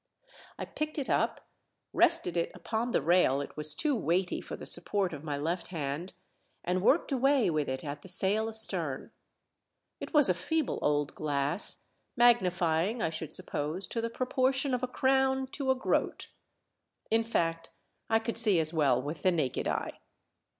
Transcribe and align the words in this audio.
I 0.57 0.65
picked 0.65 0.97
it 0.97 1.11
up, 1.11 1.45
rested 1.93 2.35
it 2.35 2.49
upon 2.55 2.89
the 2.89 3.03
rail— 3.03 3.39
it 3.41 3.55
was 3.55 3.75
too 3.75 3.93
weighty 3.95 4.41
for 4.41 4.55
the 4.55 4.65
support 4.65 5.13
of 5.13 5.23
my 5.23 5.37
left 5.37 5.67
hand— 5.67 6.13
and 6.65 6.81
worked 6.81 7.11
away 7.11 7.51
with 7.51 7.69
it 7.69 7.83
at 7.85 8.01
the 8.01 8.07
sail 8.07 8.49
astern. 8.49 9.11
It 9.99 10.11
was 10.11 10.27
a 10.27 10.33
feeble 10.33 10.79
old 10.81 11.11
WE 11.11 11.17
SIGHT 11.17 11.17
A 11.17 11.17
SHIP, 11.17 11.79
229 12.17 12.17
glass, 12.17 12.33
magnifying, 12.33 13.01
I 13.03 13.09
should 13.11 13.35
suppose, 13.35 13.85
to 13.85 14.01
the 14.01 14.09
proportion 14.09 14.73
of 14.73 14.81
a 14.81 14.87
crown 14.87 15.45
to 15.51 15.69
a 15.69 15.75
groat. 15.75 16.31
In 17.11 17.23
fact, 17.23 17.69
I 18.09 18.17
could 18.17 18.39
see 18.39 18.59
as 18.59 18.73
well 18.73 18.99
with 18.99 19.21
the 19.21 19.29
naked 19.31 19.67
eye. 19.67 19.99